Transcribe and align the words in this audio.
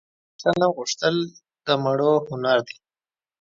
بخښنه 0.35 0.67
غوښتل 0.75 1.15
دمړو 1.65 2.13
هنردي 2.29 2.77